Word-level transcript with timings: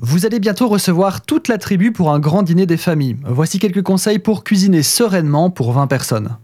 Vous 0.00 0.24
allez 0.24 0.38
bientôt 0.38 0.68
recevoir 0.68 1.22
toute 1.22 1.48
la 1.48 1.58
tribu 1.58 1.90
pour 1.90 2.12
un 2.12 2.20
grand 2.20 2.44
dîner 2.44 2.66
des 2.66 2.76
familles. 2.76 3.16
Voici 3.24 3.58
quelques 3.58 3.82
conseils 3.82 4.20
pour 4.20 4.44
cuisiner 4.44 4.84
sereinement 4.84 5.50
pour 5.50 5.72
20 5.72 5.88
personnes. 5.88 6.36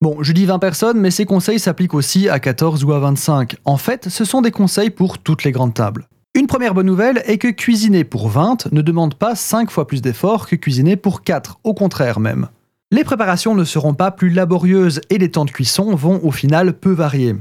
Bon, 0.00 0.16
je 0.22 0.32
dis 0.32 0.44
20 0.44 0.58
personnes, 0.58 0.98
mais 0.98 1.12
ces 1.12 1.24
conseils 1.24 1.60
s'appliquent 1.60 1.94
aussi 1.94 2.28
à 2.28 2.40
14 2.40 2.82
ou 2.82 2.92
à 2.92 2.98
25. 2.98 3.56
En 3.64 3.76
fait, 3.76 4.08
ce 4.08 4.24
sont 4.24 4.42
des 4.42 4.50
conseils 4.50 4.90
pour 4.90 5.18
toutes 5.18 5.44
les 5.44 5.52
grandes 5.52 5.74
tables. 5.74 6.08
Une 6.34 6.48
première 6.48 6.74
bonne 6.74 6.86
nouvelle 6.86 7.22
est 7.26 7.38
que 7.38 7.46
cuisiner 7.48 8.02
pour 8.02 8.28
20 8.28 8.72
ne 8.72 8.82
demande 8.82 9.14
pas 9.14 9.36
5 9.36 9.70
fois 9.70 9.86
plus 9.86 10.02
d'efforts 10.02 10.48
que 10.48 10.56
cuisiner 10.56 10.96
pour 10.96 11.22
4, 11.22 11.60
au 11.62 11.74
contraire 11.74 12.18
même. 12.18 12.48
Les 12.90 13.04
préparations 13.04 13.54
ne 13.54 13.62
seront 13.62 13.94
pas 13.94 14.10
plus 14.10 14.30
laborieuses 14.30 15.00
et 15.10 15.18
les 15.18 15.30
temps 15.30 15.44
de 15.44 15.52
cuisson 15.52 15.94
vont 15.94 16.18
au 16.24 16.32
final 16.32 16.72
peu 16.72 16.90
varier. 16.90 17.36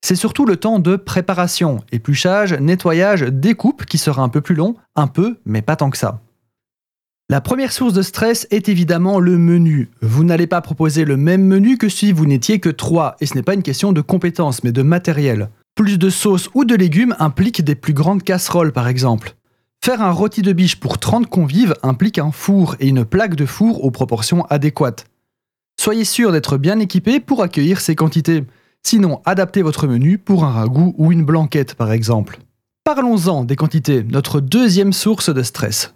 C'est 0.00 0.16
surtout 0.16 0.46
le 0.46 0.56
temps 0.56 0.78
de 0.78 0.96
préparation, 0.96 1.80
épluchage, 1.92 2.52
nettoyage, 2.54 3.22
découpe 3.22 3.84
qui 3.84 3.98
sera 3.98 4.22
un 4.22 4.28
peu 4.28 4.40
plus 4.40 4.54
long, 4.54 4.76
un 4.96 5.06
peu, 5.06 5.38
mais 5.44 5.62
pas 5.62 5.76
tant 5.76 5.90
que 5.90 5.98
ça. 5.98 6.20
La 7.30 7.42
première 7.42 7.72
source 7.72 7.92
de 7.92 8.00
stress 8.00 8.46
est 8.50 8.70
évidemment 8.70 9.20
le 9.20 9.36
menu. 9.36 9.90
Vous 10.00 10.24
n'allez 10.24 10.46
pas 10.46 10.62
proposer 10.62 11.04
le 11.04 11.18
même 11.18 11.44
menu 11.44 11.76
que 11.76 11.90
si 11.90 12.10
vous 12.10 12.24
n'étiez 12.24 12.58
que 12.58 12.70
3, 12.70 13.16
et 13.20 13.26
ce 13.26 13.34
n'est 13.34 13.42
pas 13.42 13.52
une 13.52 13.62
question 13.62 13.92
de 13.92 14.00
compétences, 14.00 14.64
mais 14.64 14.72
de 14.72 14.82
matériel. 14.82 15.50
Plus 15.74 15.98
de 15.98 16.08
sauce 16.08 16.48
ou 16.54 16.64
de 16.64 16.74
légumes 16.74 17.14
implique 17.18 17.62
des 17.62 17.74
plus 17.74 17.92
grandes 17.92 18.22
casseroles 18.22 18.72
par 18.72 18.88
exemple. 18.88 19.34
Faire 19.84 20.00
un 20.00 20.10
rôti 20.10 20.42
de 20.42 20.52
biche 20.52 20.80
pour 20.80 20.98
30 20.98 21.26
convives 21.26 21.74
implique 21.82 22.18
un 22.18 22.32
four 22.32 22.76
et 22.80 22.88
une 22.88 23.04
plaque 23.04 23.36
de 23.36 23.46
four 23.46 23.84
aux 23.84 23.90
proportions 23.90 24.44
adéquates. 24.46 25.04
Soyez 25.78 26.04
sûr 26.04 26.32
d'être 26.32 26.56
bien 26.56 26.78
équipé 26.78 27.20
pour 27.20 27.42
accueillir 27.42 27.80
ces 27.80 27.94
quantités. 27.94 28.44
Sinon, 28.86 29.20
adaptez 29.24 29.62
votre 29.62 29.86
menu 29.86 30.18
pour 30.18 30.44
un 30.44 30.50
ragoût 30.50 30.94
ou 30.98 31.12
une 31.12 31.24
blanquette 31.24 31.74
par 31.74 31.92
exemple. 31.92 32.38
Parlons-en 32.84 33.44
des 33.44 33.56
quantités, 33.56 34.02
notre 34.02 34.40
deuxième 34.40 34.92
source 34.92 35.28
de 35.28 35.42
stress. 35.42 35.94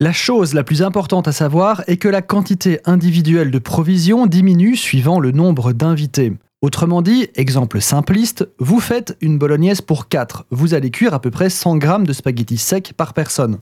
La 0.00 0.12
chose 0.12 0.54
la 0.54 0.62
plus 0.62 0.82
importante 0.82 1.26
à 1.28 1.32
savoir 1.32 1.82
est 1.88 1.96
que 1.96 2.08
la 2.08 2.22
quantité 2.22 2.80
individuelle 2.84 3.50
de 3.50 3.58
provisions 3.58 4.26
diminue 4.26 4.76
suivant 4.76 5.18
le 5.18 5.32
nombre 5.32 5.72
d'invités. 5.72 6.32
Autrement 6.60 7.02
dit, 7.02 7.28
exemple 7.36 7.80
simpliste, 7.80 8.48
vous 8.58 8.80
faites 8.80 9.16
une 9.20 9.38
bolognaise 9.38 9.80
pour 9.80 10.08
4, 10.08 10.46
vous 10.50 10.74
allez 10.74 10.90
cuire 10.90 11.14
à 11.14 11.20
peu 11.20 11.30
près 11.30 11.50
100 11.50 11.80
g 11.80 11.88
de 12.00 12.12
spaghettis 12.12 12.58
secs 12.58 12.92
par 12.96 13.12
personne. 13.12 13.58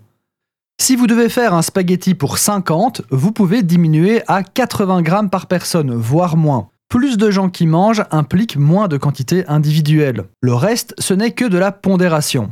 Si 0.78 0.96
vous 0.96 1.06
devez 1.06 1.28
faire 1.28 1.52
un 1.54 1.62
spaghetti 1.62 2.14
pour 2.14 2.38
50, 2.38 3.02
vous 3.10 3.32
pouvez 3.32 3.62
diminuer 3.62 4.22
à 4.26 4.42
80 4.42 5.04
g 5.04 5.12
par 5.30 5.46
personne, 5.46 5.94
voire 5.94 6.36
moins. 6.36 6.68
Plus 6.88 7.18
de 7.18 7.30
gens 7.30 7.48
qui 7.48 7.66
mangent 7.66 8.04
implique 8.12 8.56
moins 8.56 8.86
de 8.86 8.96
quantité 8.96 9.44
individuelle. 9.48 10.24
Le 10.40 10.54
reste, 10.54 10.94
ce 10.98 11.14
n'est 11.14 11.32
que 11.32 11.44
de 11.44 11.58
la 11.58 11.72
pondération. 11.72 12.50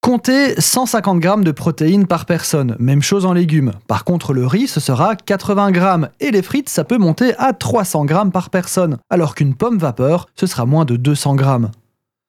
Comptez 0.00 0.60
150 0.60 1.22
g 1.22 1.30
de 1.38 1.50
protéines 1.52 2.06
par 2.06 2.26
personne, 2.26 2.76
même 2.78 3.02
chose 3.02 3.24
en 3.24 3.32
légumes. 3.32 3.72
Par 3.86 4.04
contre, 4.04 4.34
le 4.34 4.46
riz, 4.46 4.66
ce 4.66 4.80
sera 4.80 5.16
80 5.16 5.72
g 5.72 6.06
et 6.20 6.30
les 6.30 6.42
frites, 6.42 6.68
ça 6.68 6.84
peut 6.84 6.98
monter 6.98 7.34
à 7.38 7.52
300 7.52 8.08
g 8.08 8.14
par 8.32 8.50
personne, 8.50 8.98
alors 9.08 9.34
qu'une 9.34 9.54
pomme 9.54 9.78
vapeur, 9.78 10.26
ce 10.34 10.46
sera 10.46 10.66
moins 10.66 10.84
de 10.84 10.96
200 10.96 11.38
g. 11.38 11.44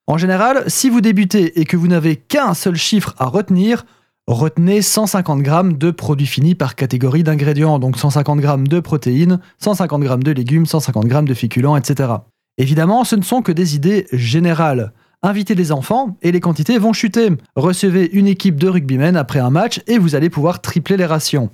En 0.08 0.17
général, 0.17 0.64
si 0.67 0.89
vous 0.89 1.02
débutez 1.02 1.59
et 1.59 1.66
que 1.66 1.75
vous 1.75 1.88
n'avez 1.88 2.16
qu'un 2.16 2.53
seul 2.53 2.75
chiffre 2.75 3.16
à 3.17 3.25
retenir, 3.25 3.86
Retenez 4.28 4.81
150 4.81 5.45
g 5.45 5.52
de 5.78 5.92
produits 5.92 6.26
finis 6.26 6.56
par 6.56 6.73
catégorie 6.73 7.23
d'ingrédients, 7.23 7.78
donc 7.78 7.95
150 7.95 8.42
g 8.42 8.48
de 8.67 8.80
protéines, 8.80 9.40
150 9.59 10.02
g 10.04 10.17
de 10.17 10.32
légumes, 10.32 10.66
150 10.66 11.08
g 11.08 11.22
de 11.22 11.34
féculents, 11.36 11.78
etc. 11.78 12.09
Évidemment, 12.58 13.04
ce 13.04 13.16
ne 13.16 13.22
sont 13.22 13.44
que 13.44 13.52
des 13.52 13.76
idées 13.76 14.08
générales. 14.12 14.94
Invitez 15.22 15.54
des 15.54 15.72
enfants 15.72 16.17
et 16.23 16.32
les 16.32 16.40
quantités 16.40 16.80
vont 16.80 16.92
chuter. 16.92 17.30
Recevez 17.56 18.09
une 18.14 18.26
équipe 18.26 18.56
de 18.56 18.67
rugbymen 18.67 19.16
après 19.16 19.40
un 19.40 19.52
match 19.52 19.82
et 19.86 20.00
vous 20.00 20.16
allez 20.16 20.32
pouvoir 20.32 20.60
tripler 20.60 20.98
les 20.98 21.06
rations. 21.06 21.52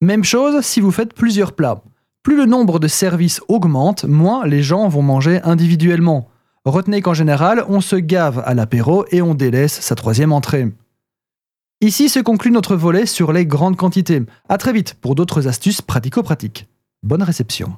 Même 0.00 0.24
chose 0.24 0.62
si 0.62 0.80
vous 0.80 0.92
faites 0.92 1.12
plusieurs 1.12 1.52
plats. 1.52 1.82
Plus 2.22 2.38
le 2.38 2.46
nombre 2.46 2.78
de 2.78 2.88
services 2.88 3.42
augmente, 3.48 4.04
moins 4.04 4.46
les 4.46 4.62
gens 4.62 4.88
vont 4.88 5.02
manger 5.02 5.40
individuellement. 5.42 6.28
Retenez 6.64 7.02
qu'en 7.02 7.12
général, 7.12 7.66
on 7.68 7.82
se 7.82 7.96
gave 7.96 8.42
à 8.46 8.54
l'apéro 8.54 9.04
et 9.10 9.20
on 9.20 9.34
délaisse 9.34 9.78
sa 9.80 9.94
troisième 9.94 10.32
entrée. 10.32 10.72
Ici 11.84 12.08
se 12.08 12.18
conclut 12.18 12.50
notre 12.50 12.76
volet 12.76 13.04
sur 13.04 13.30
les 13.30 13.44
grandes 13.44 13.76
quantités. 13.76 14.22
A 14.48 14.56
très 14.56 14.72
vite 14.72 14.94
pour 14.94 15.14
d'autres 15.14 15.48
astuces 15.48 15.82
pratico-pratiques. 15.82 16.66
Bonne 17.02 17.22
réception. 17.22 17.76